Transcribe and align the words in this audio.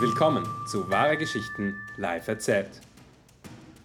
Willkommen 0.00 0.46
zu 0.68 0.88
Wahre 0.90 1.16
Geschichten 1.16 1.74
live 1.96 2.28
erzählt. 2.28 2.70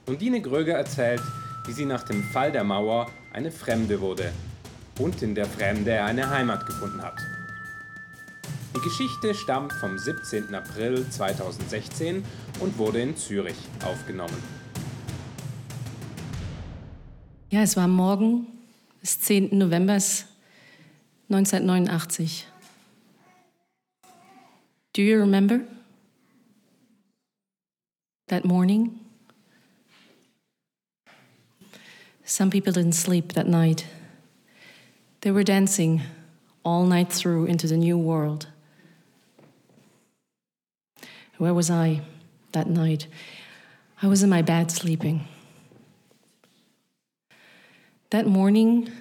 Undine 0.06 0.42
Gröger 0.42 0.76
erzählt, 0.76 1.24
wie 1.66 1.72
sie 1.72 1.86
nach 1.86 2.04
dem 2.04 2.22
Fall 2.22 2.52
der 2.52 2.64
Mauer 2.64 3.10
eine 3.32 3.52
Fremde 3.52 4.00
wurde 4.00 4.32
und 5.00 5.24
in 5.24 5.34
der 5.34 5.48
Fremde 5.48 6.04
eine 6.04 6.30
Heimat 6.30 6.68
gefunden 6.68 7.02
hat. 7.02 7.18
Die 8.76 8.82
Geschichte 8.82 9.34
stammt 9.34 9.74
vom 9.74 9.98
17. 9.98 10.54
April 10.54 11.04
2016 11.10 12.24
und 12.60 12.78
wurde 12.78 13.02
in 13.02 13.18
Zürich 13.18 13.58
aufgenommen. 13.84 14.38
Ja, 17.50 17.64
es 17.64 17.76
war 17.76 17.88
morgen 17.88 18.46
des 19.02 19.20
10. 19.20 19.58
November 19.58 19.94
1989. 21.30 22.48
Do 24.96 25.02
you 25.02 25.18
remember 25.18 25.62
that 28.34 28.44
morning? 28.44 29.00
Some 32.26 32.50
people 32.50 32.74
didn't 32.74 32.94
sleep 32.94 33.34
that 33.34 33.46
night. 33.46 33.86
They 35.22 35.30
were 35.30 35.44
dancing 35.44 36.02
all 36.66 36.84
night 36.88 37.14
through 37.14 37.46
into 37.46 37.68
the 37.68 37.78
new 37.78 37.96
world. 37.96 38.48
Where 41.38 41.54
was 41.54 41.70
I 41.70 42.02
that 42.54 42.66
night? 42.68 43.06
I 44.02 44.08
was 44.08 44.24
in 44.24 44.32
my 44.32 44.42
bed 44.42 44.72
sleeping. 44.72 45.28
That 48.10 48.26
morning, 48.26 48.92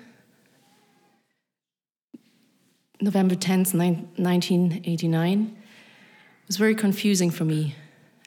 November 3.01 3.35
10th, 3.35 3.73
1989, 3.73 5.57
was 6.47 6.59
very 6.59 6.75
confusing 6.75 7.31
for 7.31 7.47
me 7.47 7.77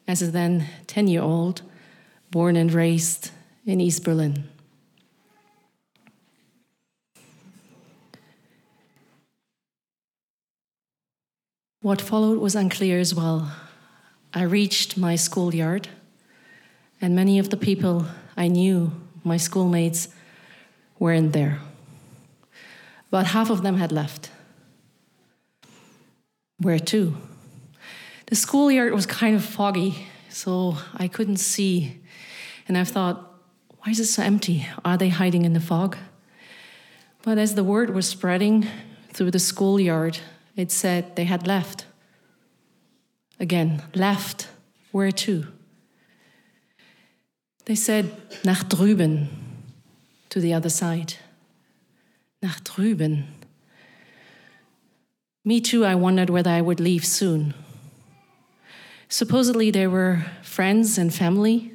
as 0.08 0.22
a 0.22 0.28
then 0.28 0.68
10 0.88 1.08
year 1.08 1.22
old 1.22 1.62
born 2.32 2.56
and 2.56 2.74
raised 2.74 3.32
in 3.66 3.80
East 3.80 4.04
Berlin. 4.04 4.44
What 11.82 12.02
followed 12.02 12.40
was 12.40 12.56
unclear 12.56 13.00
as 13.00 13.14
well. 13.14 13.52
I 14.34 14.42
reached 14.42 14.98
my 14.98 15.16
schoolyard, 15.16 15.88
and 17.00 17.16
many 17.16 17.38
of 17.38 17.52
the 17.52 17.58
people 17.58 18.08
I 18.36 18.48
knew, 18.48 18.92
my 19.24 19.38
schoolmates, 19.38 20.10
weren't 20.98 21.32
there. 21.32 21.60
About 23.10 23.28
half 23.28 23.50
of 23.50 23.62
them 23.62 23.78
had 23.78 23.92
left. 23.92 24.32
Where 26.58 26.80
to? 26.80 27.16
The 28.28 28.36
schoolyard 28.36 28.94
was 28.94 29.06
kind 29.06 29.36
of 29.36 29.46
foggy, 29.46 30.08
so 30.30 30.78
I 30.96 31.08
couldn't 31.08 31.38
see. 31.38 32.00
And 32.68 32.78
I 32.78 32.84
thought, 32.84 33.34
why 33.80 33.92
is 33.92 34.00
it 34.00 34.06
so 34.06 34.24
empty? 34.24 34.68
Are 34.84 34.98
they 34.98 35.10
hiding 35.10 35.46
in 35.46 35.54
the 35.54 35.60
fog? 35.60 35.96
But 37.22 37.38
as 37.38 37.54
the 37.54 37.64
word 37.64 37.94
was 37.94 38.08
spreading 38.08 38.68
through 39.14 39.32
the 39.32 39.40
schoolyard, 39.40 40.20
it 40.56 40.72
said 40.72 41.16
they 41.16 41.26
had 41.26 41.46
left. 41.46 41.86
Again, 43.40 43.84
left. 43.94 44.48
Where 44.92 45.12
to? 45.12 45.48
They 47.66 47.76
said, 47.76 48.12
nach 48.46 48.64
drüben, 48.64 49.28
to 50.30 50.40
the 50.40 50.54
other 50.54 50.70
side. 50.70 51.16
Nach 52.42 52.60
drüben. 52.62 53.26
Me 55.44 55.60
too, 55.60 55.84
I 55.84 55.96
wondered 55.96 56.30
whether 56.30 56.50
I 56.50 56.62
would 56.62 56.80
leave 56.80 57.06
soon. 57.06 57.54
Supposedly, 59.16 59.72
there 59.72 59.90
were 59.90 60.26
friends 60.42 60.98
and 60.98 61.14
family 61.14 61.72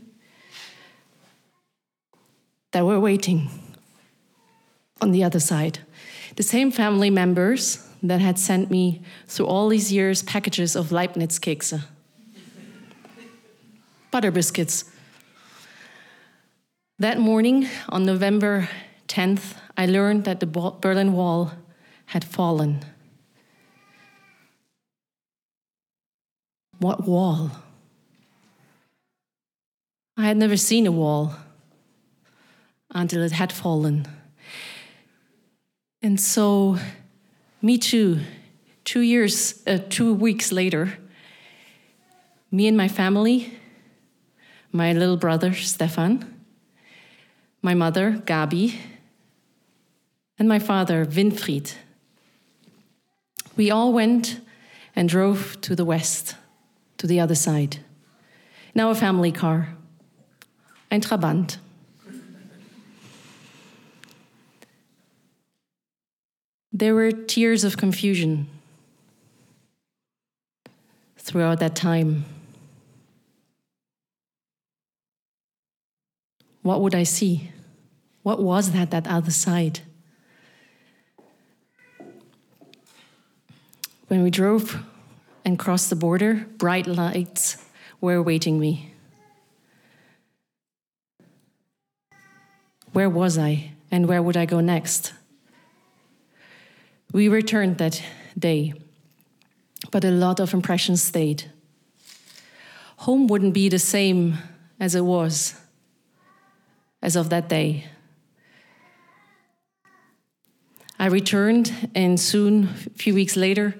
that 2.73 2.85
were 2.85 3.01
waiting 3.01 3.49
on 5.01 5.13
the 5.13 5.25
other 5.25 5.41
side. 5.41 5.79
The 6.37 6.43
same 6.43 6.71
family 6.71 7.09
members 7.09 7.89
that 8.03 8.21
had 8.21 8.39
sent 8.39 8.71
me 8.71 9.01
through 9.27 9.47
all 9.47 9.71
these 9.71 9.91
years 9.91 10.23
packages 10.23 10.77
of 10.77 10.93
Leibniz 10.93 11.39
kekse, 11.39 11.73
uh, 11.73 11.87
butter 14.11 14.31
biscuits. 14.31 14.85
That 16.99 17.19
morning, 17.19 17.67
on 17.89 18.05
November 18.05 18.69
10th, 19.09 19.55
I 19.79 19.87
learned 19.87 20.25
that 20.25 20.41
the 20.41 20.47
Berlin 20.47 21.15
Wall 21.15 21.53
had 22.05 22.23
fallen. 22.23 22.85
What 26.81 27.07
wall? 27.07 27.51
I 30.17 30.27
had 30.27 30.37
never 30.37 30.57
seen 30.57 30.87
a 30.87 30.93
wall 30.93 31.35
until 32.91 33.23
it 33.23 33.33
had 33.33 33.53
fallen. 33.53 34.09
And 36.03 36.19
so, 36.19 36.79
me 37.61 37.77
too, 37.77 38.21
two 38.85 39.01
years, 39.01 39.63
uh, 39.67 39.79
two 39.91 40.15
weeks 40.15 40.53
later, 40.53 40.99
me 42.51 42.67
and 42.67 42.77
my 42.77 42.89
family, 42.89 43.59
my 44.73 44.95
little 44.95 45.19
brother 45.19 45.53
Stefan, 45.53 46.43
my 47.61 47.75
mother 47.75 48.23
Gabi, 48.25 48.77
and 50.39 50.49
my 50.49 50.59
father 50.59 51.05
Winfried, 51.05 51.75
we 53.55 53.71
all 53.71 53.93
went 53.93 54.41
and 54.97 55.11
drove 55.11 55.61
to 55.61 55.77
the 55.77 55.85
west, 55.85 56.35
to 57.01 57.07
the 57.07 57.19
other 57.19 57.35
side. 57.35 57.79
Now 58.75 58.91
a 58.91 58.95
family 58.95 59.33
car, 59.33 59.75
ein 60.91 61.01
Trabant. 61.01 61.57
There 66.71 66.95
were 66.95 67.11
tears 67.11 67.65
of 67.65 67.79
confusion 67.79 68.49
throughout 71.17 71.59
that 71.61 71.75
time. 71.75 72.27
What 76.61 76.83
would 76.83 76.95
I 76.95 77.05
see? 77.05 77.51
What 78.23 78.43
was 78.43 78.73
that, 78.73 78.91
that 78.91 79.07
other 79.07 79.31
side? 79.31 79.81
When 84.09 84.23
we 84.23 84.31
drove 84.31 84.85
and 85.51 85.59
crossed 85.59 85.91
the 85.91 85.97
border, 85.97 86.47
bright 86.59 86.87
lights 86.87 87.57
were 88.01 88.15
awaiting 88.15 88.61
me. 88.61 88.95
Where 92.93 93.11
was 93.11 93.37
I, 93.37 93.73
and 93.91 94.07
where 94.07 94.23
would 94.23 94.37
I 94.37 94.47
go 94.47 94.61
next? 94.61 95.13
We 97.13 97.27
returned 97.27 97.79
that 97.79 98.01
day, 98.39 98.75
but 99.91 100.05
a 100.05 100.13
lot 100.13 100.39
of 100.39 100.55
impressions 100.55 101.03
stayed. 101.03 101.51
Home 102.99 103.27
wouldn't 103.27 103.53
be 103.53 103.69
the 103.69 103.81
same 103.81 104.39
as 104.79 104.95
it 104.95 105.05
was 105.05 105.57
as 107.03 107.17
of 107.17 107.29
that 107.31 107.49
day. 107.49 107.87
I 110.97 111.07
returned, 111.07 111.91
and 111.97 112.21
soon, 112.21 112.69
a 112.69 112.91
few 112.91 113.15
weeks 113.15 113.35
later, 113.37 113.75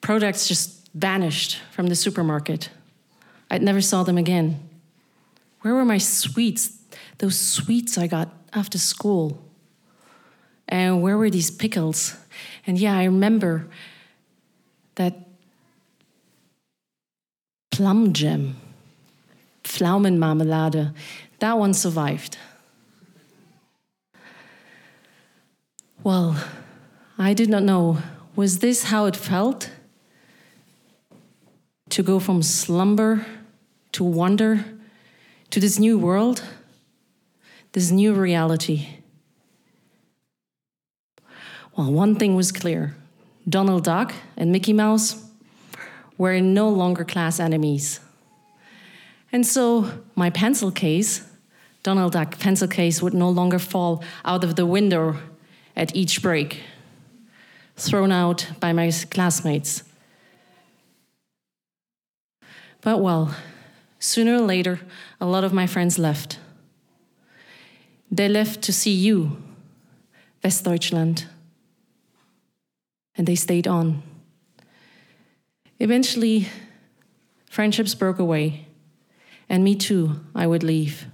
products 0.00 0.46
just 0.46 0.81
vanished 0.94 1.60
from 1.70 1.86
the 1.86 1.96
supermarket. 1.96 2.70
I 3.50 3.58
never 3.58 3.80
saw 3.80 4.02
them 4.02 4.18
again. 4.18 4.68
Where 5.60 5.74
were 5.74 5.84
my 5.84 5.98
sweets? 5.98 6.78
Those 7.18 7.38
sweets 7.38 7.96
I 7.98 8.06
got 8.06 8.30
after 8.52 8.78
school. 8.78 9.42
And 10.68 11.02
where 11.02 11.16
were 11.18 11.30
these 11.30 11.50
pickles? 11.50 12.16
And 12.66 12.78
yeah, 12.78 12.96
I 12.96 13.04
remember 13.04 13.68
that 14.94 15.28
plum 17.70 18.12
jam, 18.12 18.56
Pflaumenmarmelade, 19.64 20.94
that 21.38 21.58
one 21.58 21.74
survived. 21.74 22.38
Well, 26.02 26.36
I 27.18 27.34
did 27.34 27.48
not 27.48 27.62
know. 27.62 27.98
Was 28.34 28.58
this 28.58 28.84
how 28.84 29.06
it 29.06 29.16
felt? 29.16 29.70
To 31.92 32.02
go 32.02 32.18
from 32.18 32.42
slumber 32.42 33.26
to 33.92 34.02
wonder 34.02 34.64
to 35.50 35.60
this 35.60 35.78
new 35.78 35.98
world, 35.98 36.42
this 37.72 37.90
new 37.90 38.14
reality. 38.14 38.88
Well, 41.76 41.92
one 41.92 42.14
thing 42.14 42.34
was 42.34 42.50
clear 42.50 42.96
Donald 43.46 43.84
Duck 43.84 44.14
and 44.38 44.50
Mickey 44.50 44.72
Mouse 44.72 45.22
were 46.16 46.40
no 46.40 46.70
longer 46.70 47.04
class 47.04 47.38
enemies. 47.38 48.00
And 49.30 49.46
so 49.46 49.90
my 50.16 50.30
pencil 50.30 50.70
case, 50.70 51.28
Donald 51.82 52.12
Duck 52.12 52.38
pencil 52.38 52.68
case, 52.68 53.02
would 53.02 53.12
no 53.12 53.28
longer 53.28 53.58
fall 53.58 54.02
out 54.24 54.44
of 54.44 54.56
the 54.56 54.64
window 54.64 55.18
at 55.76 55.94
each 55.94 56.22
break, 56.22 56.60
thrown 57.76 58.10
out 58.10 58.48
by 58.60 58.72
my 58.72 58.90
classmates. 59.10 59.84
But 62.82 62.98
well, 62.98 63.34
sooner 63.98 64.34
or 64.34 64.40
later, 64.40 64.80
a 65.20 65.26
lot 65.26 65.44
of 65.44 65.52
my 65.52 65.66
friends 65.66 65.98
left. 65.98 66.38
They 68.10 68.28
left 68.28 68.60
to 68.62 68.72
see 68.72 68.92
you, 68.92 69.38
Westdeutschland. 70.44 71.24
And 73.16 73.26
they 73.26 73.36
stayed 73.36 73.66
on. 73.66 74.02
Eventually, 75.78 76.48
friendships 77.48 77.94
broke 77.94 78.18
away. 78.18 78.66
And 79.48 79.62
me 79.62 79.76
too, 79.76 80.20
I 80.34 80.46
would 80.46 80.62
leave. 80.62 81.06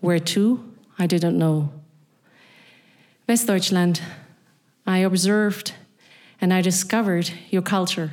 Where 0.00 0.18
to? 0.18 0.72
I 0.98 1.06
didn't 1.06 1.36
know. 1.36 1.72
Westdeutschland, 3.28 4.00
I 4.86 4.98
observed 4.98 5.74
and 6.40 6.52
I 6.52 6.60
discovered 6.60 7.30
your 7.50 7.62
culture. 7.62 8.12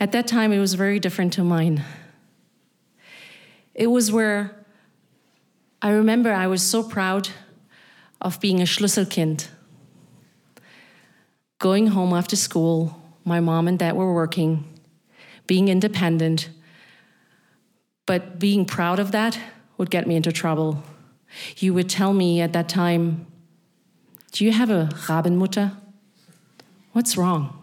At 0.00 0.12
that 0.12 0.26
time, 0.26 0.52
it 0.52 0.58
was 0.58 0.74
very 0.74 0.98
different 0.98 1.32
to 1.34 1.44
mine. 1.44 1.84
It 3.74 3.86
was 3.88 4.12
where 4.12 4.64
I 5.80 5.90
remember 5.90 6.32
I 6.32 6.46
was 6.46 6.62
so 6.62 6.82
proud 6.82 7.30
of 8.20 8.40
being 8.40 8.60
a 8.60 8.64
Schlüsselkind. 8.64 9.48
Going 11.58 11.88
home 11.88 12.12
after 12.12 12.36
school, 12.36 13.00
my 13.24 13.40
mom 13.40 13.68
and 13.68 13.78
dad 13.78 13.94
were 13.96 14.12
working, 14.12 14.64
being 15.46 15.68
independent, 15.68 16.50
but 18.06 18.38
being 18.38 18.64
proud 18.64 18.98
of 18.98 19.12
that 19.12 19.38
would 19.78 19.90
get 19.90 20.06
me 20.06 20.16
into 20.16 20.32
trouble. 20.32 20.82
You 21.58 21.72
would 21.74 21.88
tell 21.88 22.12
me 22.12 22.40
at 22.40 22.52
that 22.52 22.68
time, 22.68 23.26
Do 24.32 24.44
you 24.44 24.52
have 24.52 24.70
a 24.70 24.88
Rabenmutter? 25.06 25.76
What's 26.92 27.16
wrong? 27.16 27.61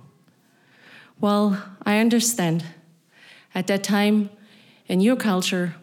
Well, 1.21 1.61
I 1.85 1.99
understand. 1.99 2.63
At 3.53 3.67
that 3.67 3.83
time, 3.83 4.29
in 4.87 5.01
your 5.01 5.15
culture, 5.15 5.75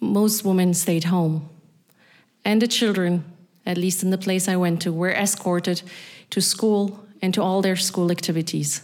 most 0.00 0.44
women 0.44 0.74
stayed 0.74 1.04
home. 1.04 1.48
And 2.44 2.60
the 2.60 2.68
children, 2.68 3.24
at 3.64 3.78
least 3.78 4.02
in 4.02 4.10
the 4.10 4.18
place 4.18 4.48
I 4.48 4.56
went 4.56 4.82
to, 4.82 4.92
were 4.92 5.10
escorted 5.10 5.82
to 6.30 6.40
school 6.40 7.06
and 7.22 7.32
to 7.34 7.42
all 7.42 7.62
their 7.62 7.76
school 7.76 8.10
activities. 8.10 8.82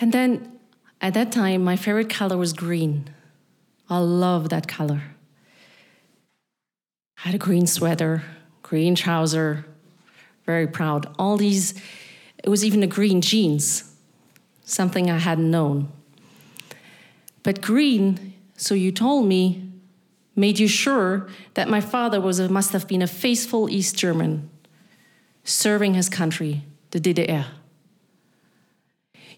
And 0.00 0.12
then 0.12 0.58
at 1.00 1.14
that 1.14 1.32
time, 1.32 1.64
my 1.64 1.76
favorite 1.76 2.10
color 2.10 2.36
was 2.36 2.52
green. 2.52 3.10
I 3.90 3.98
love 3.98 4.50
that 4.50 4.68
color. 4.68 5.02
I 7.18 7.28
had 7.28 7.34
a 7.34 7.38
green 7.38 7.66
sweater, 7.66 8.22
green 8.62 8.94
trouser, 8.94 9.64
very 10.46 10.66
proud. 10.66 11.12
All 11.18 11.36
these, 11.36 11.74
it 12.42 12.48
was 12.48 12.64
even 12.64 12.82
a 12.82 12.86
green 12.86 13.20
jeans, 13.20 13.94
something 14.64 15.10
I 15.10 15.18
hadn't 15.18 15.50
known. 15.50 15.90
But 17.42 17.60
green, 17.60 18.34
so 18.56 18.74
you 18.74 18.92
told 18.92 19.26
me, 19.26 19.70
made 20.36 20.58
you 20.58 20.68
sure 20.68 21.28
that 21.54 21.68
my 21.68 21.80
father 21.80 22.20
was 22.20 22.38
a, 22.38 22.48
must 22.48 22.72
have 22.72 22.86
been 22.86 23.02
a 23.02 23.06
faithful 23.06 23.68
East 23.68 23.96
German, 23.96 24.48
serving 25.44 25.94
his 25.94 26.08
country, 26.08 26.64
the 26.90 27.00
DDR. 27.00 27.46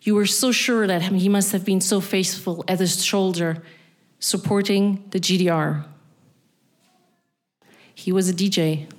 You 0.03 0.15
were 0.15 0.27
so 0.27 0.51
sure 0.51 0.87
that 0.87 1.03
he 1.03 1.29
must 1.29 1.53
have 1.53 1.65
been 1.65 1.81
so 1.81 2.01
faithful 2.01 2.65
at 2.67 2.81
his 2.81 3.05
shoulder, 3.05 3.63
supporting 4.19 5.05
the 5.11 5.21
GDR. 5.21 5.85
He 7.95 8.13
was 8.13 8.29
a 8.29 8.33
DJ, 8.33 8.91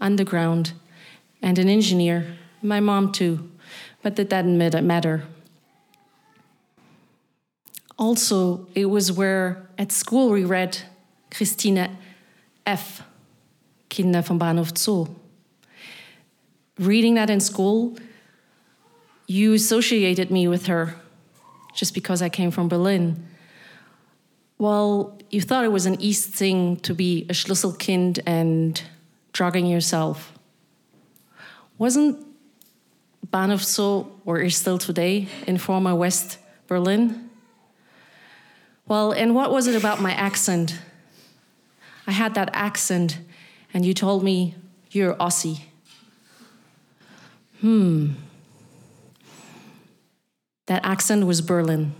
underground, 0.00 0.72
and 1.40 1.58
an 1.58 1.68
engineer. 1.68 2.36
My 2.62 2.80
mom, 2.80 3.10
too, 3.12 3.50
but 4.02 4.16
that 4.16 4.28
didn't 4.30 4.86
matter. 4.86 5.24
Also, 7.98 8.66
it 8.74 8.86
was 8.86 9.12
where 9.12 9.68
at 9.78 9.92
school 9.92 10.30
we 10.30 10.44
read 10.44 10.78
Christine 11.30 11.96
F., 12.64 13.02
Kinder 13.90 14.22
vom 14.22 14.38
Bahnhof 14.38 14.76
Zoo. 14.78 15.14
Reading 16.78 17.14
that 17.14 17.30
in 17.30 17.40
school, 17.40 17.96
you 19.26 19.52
associated 19.54 20.30
me 20.30 20.48
with 20.48 20.66
her 20.66 20.94
just 21.74 21.94
because 21.94 22.22
I 22.22 22.28
came 22.28 22.50
from 22.50 22.68
Berlin. 22.68 23.26
Well, 24.58 25.18
you 25.30 25.40
thought 25.40 25.64
it 25.64 25.72
was 25.72 25.86
an 25.86 26.00
East 26.00 26.30
thing 26.30 26.76
to 26.78 26.94
be 26.94 27.26
a 27.28 27.32
Schlüsselkind 27.32 28.20
and 28.26 28.82
drugging 29.32 29.66
yourself. 29.66 30.32
Wasn't 31.78 32.24
Zoo, 33.58 34.06
or 34.24 34.40
is 34.40 34.56
still 34.56 34.78
today, 34.78 35.28
in 35.46 35.58
former 35.58 35.94
West 35.94 36.38
Berlin? 36.66 37.30
Well, 38.86 39.12
and 39.12 39.34
what 39.34 39.50
was 39.50 39.66
it 39.66 39.74
about 39.74 40.00
my 40.00 40.12
accent? 40.12 40.78
I 42.06 42.12
had 42.12 42.34
that 42.34 42.50
accent, 42.52 43.18
and 43.72 43.86
you 43.86 43.94
told 43.94 44.22
me 44.22 44.54
you're 44.90 45.14
Ossi. 45.14 45.60
Hmm. 47.60 48.10
That 50.66 50.84
accent 50.84 51.26
was 51.26 51.40
Berlin. 51.40 51.94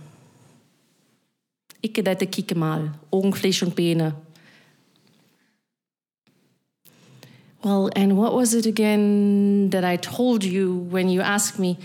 Ikke 1.81 2.03
dette 2.03 2.25
kikke 2.27 2.55
mal, 2.55 2.91
Augenfleisch 3.11 3.63
und 3.63 3.75
Beine. 3.75 4.13
Well, 7.63 7.89
and 7.95 8.17
what 8.17 8.33
was 8.33 8.53
it 8.53 8.65
again 8.65 9.69
that 9.69 9.85
I 9.85 9.95
told 9.95 10.43
you 10.43 10.73
when 10.73 11.07
you 11.07 11.21
asked 11.21 11.57
me, 11.57 11.79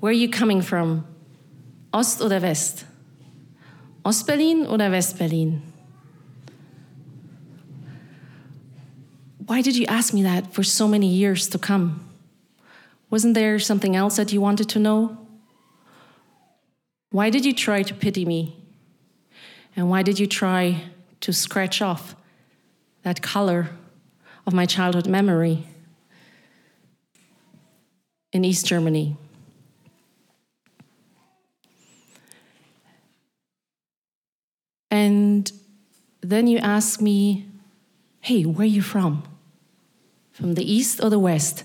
where 0.00 0.10
are 0.10 0.12
you 0.12 0.28
coming 0.28 0.62
from? 0.62 1.06
Ost 1.94 2.20
oder 2.20 2.40
West? 2.40 2.84
Ost 4.04 4.26
Ostberlin 4.26 4.66
oder 4.66 4.90
Westberlin? 4.90 5.60
Why 9.46 9.62
did 9.62 9.76
you 9.76 9.86
ask 9.86 10.12
me 10.12 10.22
that 10.24 10.52
for 10.52 10.64
so 10.64 10.88
many 10.88 11.06
years 11.06 11.48
to 11.48 11.58
come? 11.58 12.08
Wasn't 13.10 13.34
there 13.34 13.60
something 13.60 13.94
else 13.94 14.16
that 14.16 14.32
you 14.32 14.40
wanted 14.40 14.68
to 14.70 14.80
know? 14.80 15.18
Why 17.10 17.30
did 17.30 17.44
you 17.44 17.52
try 17.52 17.82
to 17.82 17.94
pity 17.94 18.24
me? 18.24 18.56
And 19.76 19.88
why 19.88 20.02
did 20.02 20.18
you 20.18 20.26
try 20.26 20.82
to 21.20 21.32
scratch 21.32 21.80
off 21.80 22.16
that 23.02 23.22
color 23.22 23.70
of 24.46 24.52
my 24.52 24.66
childhood 24.66 25.06
memory 25.06 25.66
in 28.32 28.44
East 28.44 28.66
Germany? 28.66 29.16
And 34.90 35.50
then 36.20 36.46
you 36.46 36.58
ask 36.58 37.00
me, 37.00 37.46
hey, 38.20 38.44
where 38.44 38.64
are 38.64 38.66
you 38.66 38.82
from? 38.82 39.22
From 40.32 40.54
the 40.54 40.70
East 40.70 41.02
or 41.02 41.10
the 41.10 41.18
West? 41.18 41.64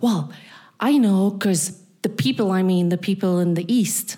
Well, 0.00 0.32
I 0.78 0.98
know 0.98 1.30
because 1.30 1.82
the 2.02 2.08
people, 2.08 2.50
I 2.50 2.62
mean, 2.62 2.90
the 2.90 2.98
people 2.98 3.38
in 3.40 3.54
the 3.54 3.72
East, 3.72 4.16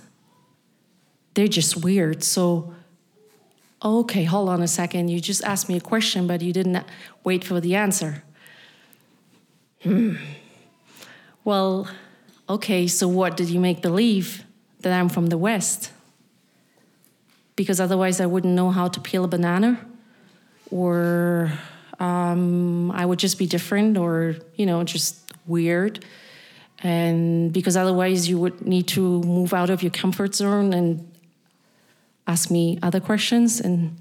they're 1.35 1.49
just 1.49 1.77
weird. 1.79 2.23
So, 2.23 2.75
okay, 3.83 4.25
hold 4.25 4.49
on 4.49 4.63
a 4.63 4.69
second. 4.69 5.09
You 5.09 5.21
just 5.21 5.43
asked 5.45 5.69
me 5.69 5.77
a 5.77 5.81
question, 5.81 6.27
but 6.27 6.43
you 6.43 6.53
didn't 6.53 6.85
wait 7.25 7.45
for 7.45 7.61
the 7.61 7.75
answer. 7.75 8.23
Hmm. 9.83 10.17
Well, 11.45 11.89
okay, 12.49 12.87
so 12.87 13.09
what 13.09 13.37
did 13.37 13.49
you 13.49 13.61
make 13.61 13.81
believe 13.81 14.45
that 14.81 14.93
I'm 14.93 15.09
from 15.09 15.29
the 15.29 15.39
West? 15.39 15.91
Because 17.57 17.81
otherwise 17.81 18.21
I 18.21 18.27
wouldn't 18.27 18.55
know 18.55 18.71
how 18.71 18.89
to 18.89 19.01
peel 19.01 19.25
a 19.25 19.29
banana, 19.29 19.81
or 20.71 21.53
um, 21.99 22.91
I 22.91 23.07
would 23.07 23.19
just 23.19 23.39
be 23.39 23.47
different, 23.47 23.97
or, 23.97 24.37
you 24.57 24.67
know, 24.67 24.85
just 24.85 25.33
weird. 25.47 26.05
And 26.83 27.53
because 27.53 27.77
otherwise 27.77 28.29
you 28.29 28.39
would 28.39 28.67
need 28.67 28.89
to 28.89 29.21
move 29.23 29.53
out 29.53 29.71
of 29.71 29.83
your 29.83 29.91
comfort 29.91 30.35
zone 30.35 30.73
and 30.73 31.10
ask 32.31 32.51
me 32.51 32.79
other 32.81 33.01
questions 33.01 33.61
and 33.61 33.97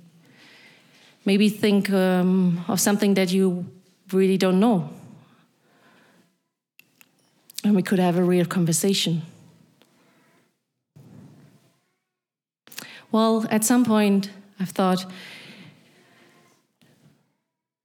maybe 1.26 1.50
think 1.50 1.90
um, 1.90 2.64
of 2.68 2.80
something 2.80 3.16
that 3.16 3.32
you 3.32 3.66
really 4.14 4.38
don't 4.38 4.60
know. 4.60 4.90
And 7.64 7.76
we 7.76 7.82
could 7.82 8.00
have 8.00 8.18
a 8.18 8.24
real 8.24 8.46
conversation. 8.46 9.24
Well, 13.12 13.48
at 13.50 13.64
some 13.66 13.84
point, 13.84 14.30
I've 14.60 14.70
thought, 14.70 15.06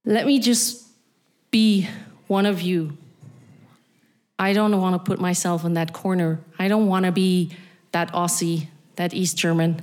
let 0.05 0.25
me 0.27 0.39
just 0.39 0.85
be 1.49 1.89
one 2.27 2.45
of 2.45 2.61
you. 2.61 2.97
I 4.37 4.53
don't 4.53 4.79
want 4.79 4.93
to 4.93 4.99
put 4.99 5.19
myself 5.19 5.65
in 5.65 5.73
that 5.73 5.93
corner. 5.93 6.39
I 6.59 6.67
don't 6.67 6.87
want 6.87 7.05
to 7.05 7.11
be 7.11 7.51
that 7.91 8.13
Ossi, 8.13 8.67
that 8.97 9.13
East 9.13 9.37
German. 9.37 9.81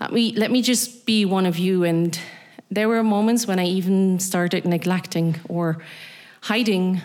Let 0.00 0.12
me, 0.12 0.34
let 0.36 0.50
me 0.50 0.62
just 0.62 1.06
be 1.06 1.24
one 1.24 1.46
of 1.46 1.58
you. 1.58 1.84
And 1.84 2.18
there 2.70 2.88
were 2.88 3.02
moments 3.02 3.46
when 3.46 3.58
I 3.58 3.66
even 3.66 4.18
started 4.18 4.64
neglecting 4.64 5.36
or 5.48 5.78
hiding 6.42 7.00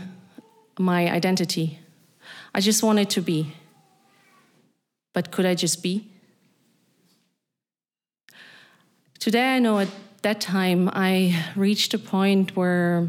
my 0.78 1.10
identity. 1.10 1.80
I 2.54 2.62
just 2.62 2.84
wanted 2.84 3.10
to 3.12 3.22
be. 3.22 3.54
But 5.14 5.32
could 5.32 5.46
I 5.46 5.56
just 5.56 5.84
be? 5.84 6.08
Today, 9.20 9.56
I 9.56 9.60
know 9.60 9.80
at 9.80 9.90
that 10.22 10.40
time 10.40 10.90
I 10.94 11.46
reached 11.56 11.94
a 11.94 12.00
point 12.00 12.56
where 12.56 13.08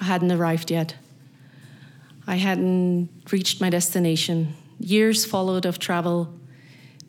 I 0.00 0.04
hadn't 0.04 0.32
arrived 0.32 0.70
yet. 0.70 0.94
I 2.26 2.36
hadn't 2.36 3.08
reached 3.30 3.60
my 3.60 3.70
destination. 3.70 4.54
Years 4.78 5.24
followed 5.24 5.66
of 5.66 5.78
travel, 5.78 6.32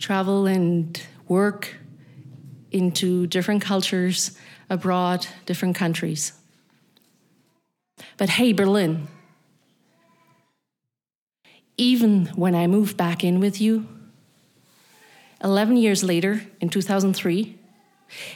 travel 0.06 0.46
and 0.46 1.02
work 1.28 1.78
into 2.72 3.26
different 3.26 3.60
cultures 3.60 4.38
abroad, 4.70 5.26
different 5.48 5.76
countries. 5.76 6.32
But 8.16 8.30
hey, 8.30 8.54
Berlin, 8.54 9.08
even 11.76 12.28
when 12.36 12.54
I 12.54 12.68
moved 12.68 12.96
back 12.96 13.24
in 13.24 13.40
with 13.40 13.60
you, 13.60 13.88
11 15.44 15.76
years 15.78 16.04
later, 16.04 16.44
in 16.62 16.70
2003, 16.70 17.58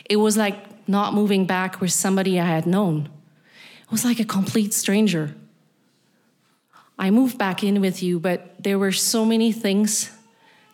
it 0.09 0.15
was 0.15 0.35
like 0.37 0.87
not 0.87 1.13
moving 1.13 1.45
back 1.45 1.79
with 1.79 1.93
somebody 1.93 2.39
I 2.39 2.45
had 2.45 2.65
known. 2.65 3.09
It 3.83 3.91
was 3.91 4.03
like 4.03 4.19
a 4.19 4.25
complete 4.25 4.73
stranger. 4.73 5.35
I 6.97 7.11
moved 7.11 7.37
back 7.37 7.63
in 7.63 7.79
with 7.79 8.01
you, 8.01 8.19
but 8.19 8.55
there 8.63 8.79
were 8.79 8.91
so 8.91 9.23
many 9.23 9.51
things 9.51 10.09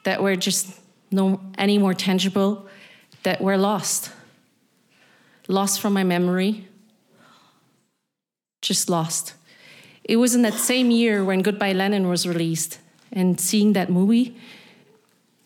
that 0.06 0.24
were 0.24 0.38
just 0.38 0.80
no 1.16 1.40
any 1.58 1.78
more 1.78 1.94
tangible 1.94 2.68
that 3.24 3.42
were 3.42 3.58
lost. 3.58 4.12
Lost 5.48 5.80
from 5.80 5.94
my 5.94 6.04
memory. 6.04 6.68
Just 8.62 8.90
lost. 8.90 9.34
It 10.04 10.18
was 10.18 10.36
in 10.36 10.42
that 10.44 10.54
same 10.54 10.92
year 10.92 11.24
when 11.24 11.42
Goodbye 11.42 11.74
Lenin 11.74 12.08
was 12.08 12.28
released, 12.28 12.80
and 13.12 13.40
seeing 13.40 13.74
that 13.74 13.90
movie 13.90 14.36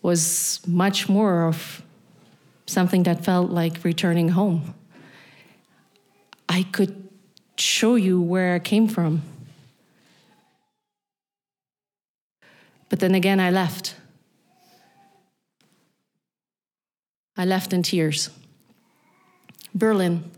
was 0.02 0.60
much 0.66 1.08
more 1.08 1.46
of 1.46 1.82
something 2.66 3.02
that 3.04 3.24
felt 3.24 3.50
like 3.50 3.84
returning 3.84 4.30
home. 4.30 4.74
I 6.48 6.64
could 6.64 7.08
show 7.56 7.94
you 7.94 8.20
where 8.20 8.54
I 8.54 8.58
came 8.58 8.88
from. 8.88 9.22
But 12.88 13.00
then 13.00 13.14
again, 13.14 13.38
I 13.40 13.50
left. 13.50 13.94
I 17.40 17.46
left 17.46 17.72
in 17.72 17.82
tears. 17.82 18.28
Berlin. 19.74 20.30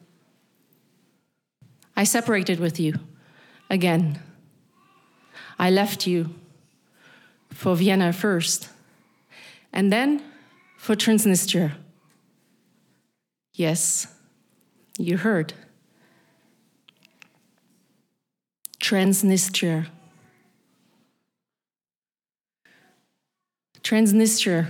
I 1.96 2.04
separated 2.04 2.60
with 2.60 2.78
you 2.78 2.94
again. 3.68 4.20
I 5.58 5.68
left 5.68 6.06
you 6.06 6.32
for 7.50 7.74
Vienna 7.74 8.12
first, 8.12 8.68
and 9.72 9.92
then 9.92 10.22
for 10.78 10.94
Transnistria. 10.94 11.72
Yes, 13.52 14.06
you 14.96 15.16
heard. 15.16 15.54
Transnistria. 18.78 19.88
Transnistria. 23.82 24.68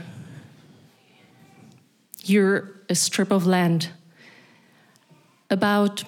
You're 2.25 2.71
a 2.89 2.95
strip 2.95 3.31
of 3.31 3.47
land 3.47 3.91
about 5.51 6.05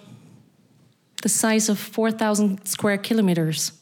the 1.23 1.29
size 1.29 1.69
of 1.69 1.79
4,000 1.79 2.67
square 2.67 2.99
kilometers. 2.99 3.73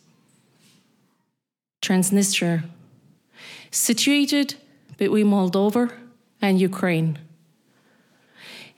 Transnistria, 1.83 2.63
situated 3.71 4.55
between 4.97 5.27
Moldova 5.27 5.93
and 6.41 6.61
Ukraine. 6.61 7.19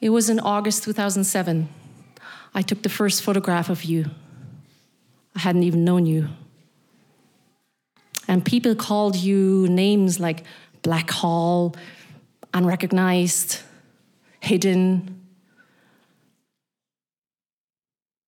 It 0.01 0.09
was 0.11 0.31
in 0.31 0.41
August 0.41 0.85
2007. 0.85 1.69
I 2.55 2.63
took 2.63 2.83
the 2.83 2.89
first 2.89 3.23
photograph 3.23 3.69
of 3.69 3.85
you. 3.85 4.07
I 5.37 5.41
hadn't 5.41 5.65
even 5.65 5.85
known 5.85 6.07
you. 6.07 6.29
And 8.27 8.45
people 8.45 8.75
called 8.75 9.17
you 9.17 9.69
names 9.69 10.19
like 10.19 10.45
Black 10.83 11.11
Hole, 11.11 11.75
unrecognized, 12.55 13.61
hidden. 14.41 15.21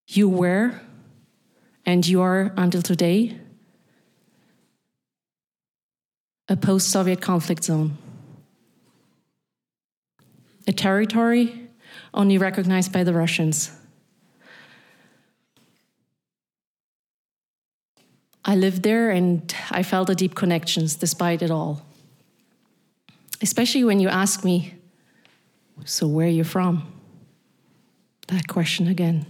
You 0.08 0.28
were, 0.28 0.80
and 1.86 2.06
you 2.06 2.20
are 2.20 2.52
until 2.56 2.82
today, 2.82 3.38
a 6.48 6.56
post 6.56 6.88
Soviet 6.88 7.20
conflict 7.20 7.64
zone. 7.64 7.96
A 10.68 10.72
territory 10.72 11.68
only 12.12 12.38
recognized 12.38 12.92
by 12.92 13.04
the 13.04 13.12
Russians. 13.12 13.70
I 18.44 18.56
lived 18.56 18.82
there 18.82 19.10
and 19.10 19.54
I 19.70 19.82
felt 19.82 20.10
a 20.10 20.14
deep 20.14 20.34
connections 20.34 20.96
despite 20.96 21.42
it 21.42 21.50
all. 21.50 21.85
Especially 23.42 23.84
when 23.84 24.00
you 24.00 24.08
ask 24.08 24.44
me, 24.44 24.74
so 25.84 26.06
where 26.06 26.26
are 26.26 26.30
you 26.30 26.44
from? 26.44 26.92
That 28.28 28.48
question 28.48 28.88
again. 28.88 29.26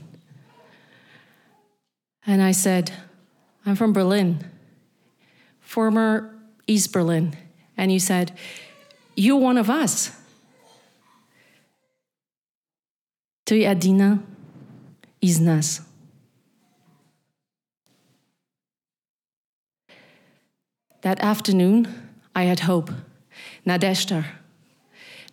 And 2.26 2.42
I 2.42 2.52
said, 2.52 2.92
I'm 3.64 3.76
from 3.76 3.92
Berlin, 3.92 4.44
former 5.60 6.34
East 6.66 6.92
Berlin. 6.92 7.36
And 7.76 7.92
you 7.92 8.00
said, 8.00 8.32
You're 9.14 9.36
one 9.36 9.58
of 9.58 9.68
us. 9.68 10.10
Ty 13.44 13.66
Adina 13.66 14.22
iz 15.20 15.40
nas. 15.40 15.80
That 21.02 21.20
afternoon, 21.20 21.86
I 22.34 22.44
had 22.44 22.60
hope. 22.60 22.90
Nadezhda. 23.66 24.24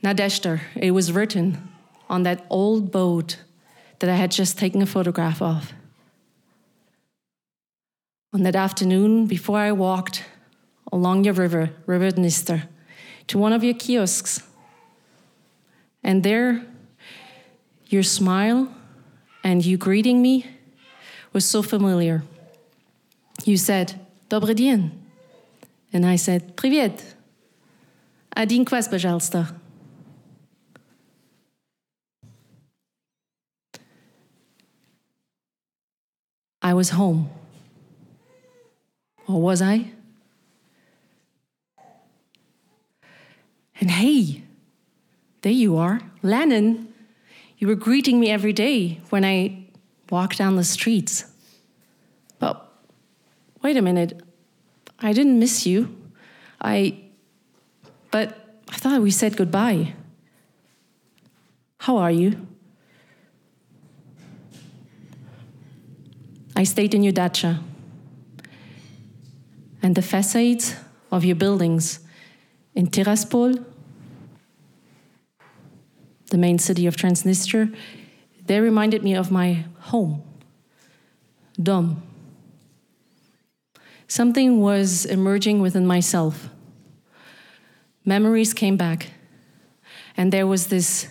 Nadezhda, 0.03 0.59
it 0.75 0.91
was 0.91 1.11
written 1.11 1.69
on 2.09 2.23
that 2.23 2.45
old 2.49 2.91
boat 2.91 3.37
that 3.99 4.09
I 4.09 4.15
had 4.15 4.31
just 4.31 4.57
taken 4.57 4.81
a 4.81 4.85
photograph 4.85 5.41
of. 5.41 5.73
On 8.33 8.43
that 8.43 8.55
afternoon, 8.55 9.27
before 9.27 9.59
I 9.59 9.71
walked 9.71 10.25
along 10.91 11.23
your 11.23 11.33
river, 11.33 11.69
River 11.85 12.11
Dniester, 12.11 12.67
to 13.27 13.37
one 13.37 13.53
of 13.53 13.63
your 13.63 13.75
kiosks, 13.75 14.41
and 16.03 16.23
there, 16.23 16.65
your 17.87 18.03
smile 18.03 18.73
and 19.43 19.63
you 19.65 19.77
greeting 19.77 20.21
me 20.21 20.45
was 21.31 21.45
so 21.45 21.61
familiar. 21.61 22.23
You 23.45 23.57
said, 23.57 23.99
Dobry 24.29 24.55
den," 24.55 24.91
And 25.91 26.05
I 26.05 26.15
said, 26.15 26.55
Privet. 26.55 27.12
А 28.35 28.45
Динквест, 28.45 28.89
пожалуйста. 28.89 29.47
I 36.61 36.73
was 36.73 36.91
home. 36.91 37.29
Or 39.27 39.41
was 39.41 39.61
I? 39.61 39.91
And 43.79 43.91
hey, 43.91 44.43
there 45.41 45.51
you 45.51 45.77
are, 45.77 46.01
Lenin. 46.23 46.87
You 47.57 47.67
were 47.67 47.75
greeting 47.75 48.19
me 48.19 48.31
every 48.31 48.53
day 48.53 49.01
when 49.09 49.23
I 49.25 49.67
walked 50.09 50.37
down 50.37 50.55
the 50.55 50.63
streets. 50.63 51.25
But 52.39 52.65
wait 53.61 53.77
a 53.77 53.81
minute, 53.81 54.21
I 54.99 55.13
didn't 55.13 55.37
miss 55.37 55.65
you. 55.65 55.95
I 56.61 57.02
but 58.13 58.61
I 58.69 58.77
thought 58.77 59.01
we 59.01 59.09
said 59.09 59.35
goodbye. 59.35 59.93
How 61.79 61.97
are 61.97 62.11
you? 62.11 62.45
I 66.55 66.63
stayed 66.63 66.93
in 66.93 67.01
your 67.01 67.11
dacha. 67.11 67.59
And 69.81 69.95
the 69.95 70.03
facades 70.03 70.75
of 71.11 71.25
your 71.25 71.35
buildings 71.35 72.01
in 72.75 72.85
Tiraspol, 72.85 73.65
the 76.29 76.37
main 76.37 76.59
city 76.59 76.85
of 76.85 76.95
Transnistria, 76.95 77.75
they 78.45 78.59
reminded 78.59 79.03
me 79.03 79.15
of 79.15 79.31
my 79.31 79.65
home, 79.89 80.21
Dom. 81.61 82.03
Something 84.07 84.61
was 84.61 85.03
emerging 85.05 85.61
within 85.61 85.87
myself. 85.87 86.52
Memories 88.05 88.53
came 88.53 88.77
back, 88.77 89.11
and 90.17 90.31
there 90.31 90.47
was 90.47 90.67
this 90.67 91.07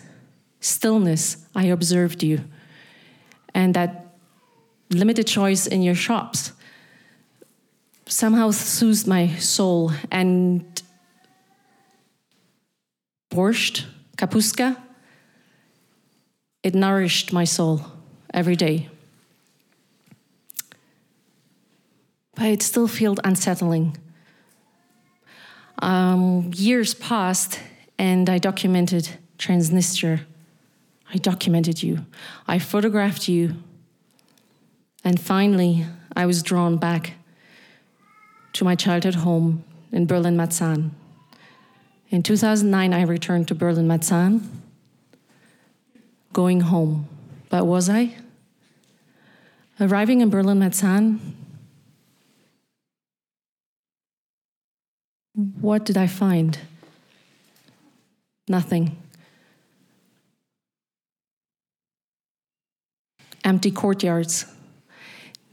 stillness. 0.60 1.46
I 1.54 1.64
observed 1.64 2.22
you, 2.22 2.44
and 3.54 3.74
that 3.74 4.02
limited 4.90 5.26
choice 5.26 5.66
in 5.66 5.82
your 5.82 5.94
shops. 5.94 6.52
somehow 8.06 8.50
soothed 8.50 9.06
my 9.06 9.28
soul. 9.38 9.90
And 10.10 10.82
borscht, 13.30 13.86
kapuska, 14.16 14.76
it 16.62 16.74
nourished 16.74 17.32
my 17.32 17.44
soul 17.44 17.80
every 18.34 18.56
day. 18.56 18.88
But 22.34 22.46
it 22.46 22.62
still 22.62 22.88
felt 22.88 23.18
unsettling. 23.24 23.96
Um, 25.82 26.52
years 26.54 26.94
passed, 26.94 27.58
and 27.98 28.30
I 28.30 28.38
documented 28.38 29.18
Transnistria. 29.36 30.20
I 31.12 31.18
documented 31.18 31.82
you. 31.82 32.06
I 32.46 32.60
photographed 32.60 33.28
you. 33.28 33.56
And 35.04 35.20
finally, 35.20 35.84
I 36.14 36.24
was 36.24 36.42
drawn 36.42 36.76
back 36.76 37.14
to 38.52 38.64
my 38.64 38.76
childhood 38.76 39.16
home 39.16 39.64
in 39.90 40.06
Berlin 40.06 40.36
Marzahn. 40.36 40.90
In 42.10 42.22
2009, 42.22 42.94
I 42.94 43.02
returned 43.02 43.48
to 43.48 43.54
Berlin 43.54 43.88
Marzahn, 43.88 44.42
going 46.32 46.60
home. 46.60 47.08
But 47.48 47.66
was 47.66 47.90
I? 47.90 48.14
Arriving 49.80 50.20
in 50.20 50.30
Berlin 50.30 50.60
Marzahn, 50.60 51.18
what 55.34 55.84
did 55.84 55.96
I 55.96 56.06
find? 56.06 56.58
Nothing. 58.48 58.96
Empty 63.44 63.70
courtyards. 63.70 64.46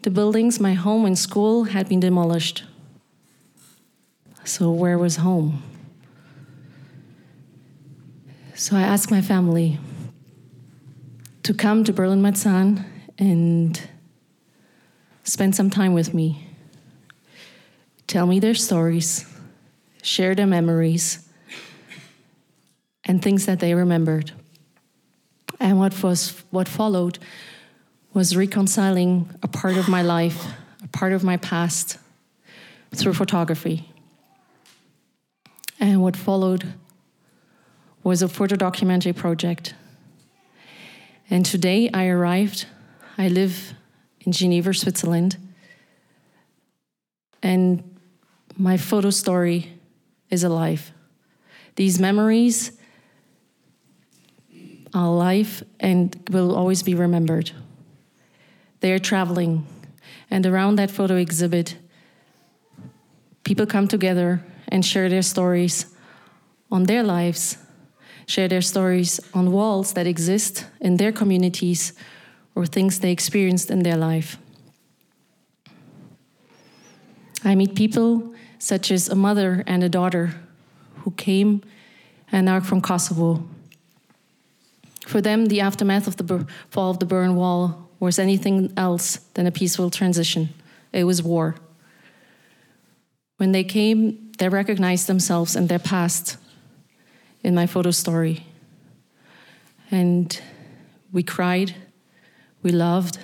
The 0.02 0.10
buildings, 0.10 0.60
my 0.60 0.74
home 0.74 1.06
and 1.06 1.18
school, 1.18 1.66
had 1.66 1.90
been 1.90 2.00
demolished. 2.00 2.64
So, 4.44 4.72
where 4.72 4.98
was 4.98 5.18
home? 5.18 5.64
So, 8.56 8.76
I 8.76 8.82
asked 8.82 9.12
my 9.12 9.22
family 9.22 9.80
to 11.44 11.54
come 11.54 11.84
to 11.84 11.94
Berlin 11.94 12.22
Marzahn 12.22 12.86
and 13.18 13.90
spend 15.24 15.56
some 15.56 15.70
time 15.70 15.94
with 15.94 16.14
me. 16.14 16.48
Tell 18.08 18.26
me 18.26 18.40
their 18.40 18.56
stories, 18.56 19.26
share 20.02 20.36
their 20.36 20.48
memories, 20.48 21.28
and 23.06 23.22
things 23.22 23.46
that 23.46 23.60
they 23.60 23.74
remembered. 23.74 24.32
And 25.60 25.80
what 25.80 26.02
was 26.04 26.44
what 26.52 26.68
followed 26.68 27.20
was 28.14 28.36
reconciling 28.36 29.30
a 29.44 29.48
part 29.48 29.78
of 29.78 29.88
my 29.88 30.02
life, 30.02 30.46
a 30.84 30.88
part 30.88 31.14
of 31.14 31.24
my 31.24 31.38
past 31.38 31.98
through 32.94 33.14
photography. 33.14 33.90
And 35.80 36.02
what 36.02 36.18
followed 36.18 36.74
was 38.04 38.22
a 38.22 38.28
photo 38.28 38.56
documentary 38.56 39.14
project. 39.14 39.74
And 41.30 41.46
today 41.46 41.90
I 41.94 42.08
arrived, 42.08 42.66
I 43.18 43.28
live 43.28 43.74
in 44.22 44.32
Geneva, 44.32 44.74
Switzerland, 44.74 45.38
and 47.44 47.84
my 48.58 48.78
photo 48.78 49.10
story 49.10 49.79
is 50.30 50.44
alive. 50.44 50.92
These 51.76 52.00
memories 52.00 52.78
are 54.94 55.06
alive 55.06 55.64
and 55.80 56.16
will 56.30 56.56
always 56.56 56.84
be 56.84 56.96
remembered. 56.96 57.52
They 58.82 58.92
are 58.92 59.00
traveling, 59.00 59.66
and 60.30 60.46
around 60.46 60.78
that 60.78 60.92
photo 60.92 61.16
exhibit, 61.16 61.78
people 63.44 63.66
come 63.66 63.88
together 63.88 64.44
and 64.68 64.86
share 64.86 65.10
their 65.10 65.22
stories 65.22 65.86
on 66.72 66.84
their 66.84 67.04
lives, 67.04 67.58
share 68.26 68.48
their 68.48 68.62
stories 68.62 69.20
on 69.34 69.52
walls 69.52 69.94
that 69.94 70.08
exist 70.08 70.66
in 70.80 70.98
their 70.98 71.12
communities 71.12 71.94
or 72.56 72.66
things 72.66 73.00
they 73.00 73.12
experienced 73.12 73.72
in 73.72 73.84
their 73.84 73.98
life. 73.98 74.38
I 77.44 77.56
meet 77.56 77.76
people 77.76 78.34
such 78.60 78.92
as 78.92 79.10
a 79.10 79.16
mother 79.16 79.64
and 79.66 79.84
a 79.84 79.90
daughter 79.90 80.36
who 80.98 81.12
came 81.12 81.64
and 82.32 82.48
are 82.48 82.62
from 82.62 82.82
Kosovo. 82.82 83.44
For 85.08 85.22
them, 85.22 85.48
the 85.48 85.62
aftermath 85.62 86.08
of 86.08 86.18
the 86.18 86.46
fall 86.70 86.92
of 86.92 87.00
the 87.00 87.06
Berlin 87.06 87.36
Wall 87.36 87.90
was 88.00 88.20
anything 88.20 88.72
else 88.78 89.18
than 89.34 89.48
a 89.48 89.52
peaceful 89.52 89.90
transition. 89.90 90.50
It 90.94 91.06
was 91.06 91.24
war. 91.24 91.56
When 93.38 93.52
they 93.54 93.64
came, 93.64 94.32
they 94.38 94.50
recognized 94.50 95.08
themselves 95.08 95.56
and 95.56 95.68
their 95.68 95.80
past 95.80 96.38
in 97.44 97.56
my 97.56 97.66
photo 97.66 97.92
story. 97.92 98.46
And 99.90 100.40
we 101.12 101.24
cried, 101.24 101.76
we 102.62 102.72
loved, 102.72 103.18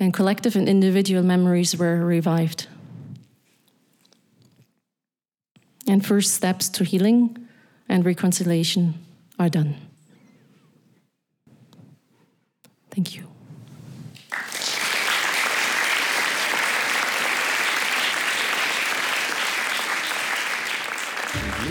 and 0.00 0.14
collective 0.14 0.56
and 0.56 0.68
individual 0.68 1.22
memories 1.22 1.76
were 1.76 2.04
revived. 2.04 2.66
And 5.88 6.04
first 6.04 6.34
steps 6.34 6.68
to 6.70 6.84
healing 6.84 7.48
and 7.88 8.04
reconciliation 8.04 8.94
are 9.38 9.48
done. 9.48 9.74
Thank 12.90 13.16
you. 13.16 13.24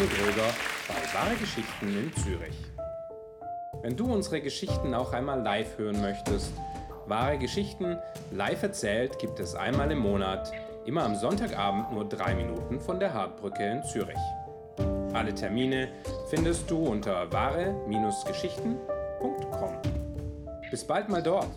Gröger 0.06 0.53
bei 0.88 1.13
Wahre 1.19 1.36
Geschichten 1.36 1.88
in 1.88 2.23
Zürich. 2.23 2.56
Wenn 3.82 3.97
du 3.97 4.06
unsere 4.13 4.41
Geschichten 4.41 4.93
auch 4.93 5.12
einmal 5.12 5.41
live 5.41 5.77
hören 5.77 6.01
möchtest, 6.01 6.53
Wahre 7.08 7.38
Geschichten 7.38 7.97
live 8.32 8.62
erzählt 8.63 9.17
gibt 9.17 9.39
es 9.39 9.56
einmal 9.56 9.91
im 9.91 9.99
Monat, 9.99 10.51
immer 10.88 11.04
am 11.04 11.15
Sonntagabend 11.15 11.91
nur 11.91 12.08
drei 12.08 12.34
Minuten 12.34 12.80
von 12.80 13.00
der 13.00 13.13
Hartbrücke 13.13 13.63
in 13.63 13.84
Zürich. 13.84 14.17
Alle 15.13 15.36
Termine 15.36 15.89
findest 16.30 16.71
du 16.71 16.78
unter 16.78 17.32
wahre-geschichten.com. 17.32 19.78
Bis 20.71 20.84
bald 20.86 21.10
mal 21.10 21.21
dort. 21.21 21.50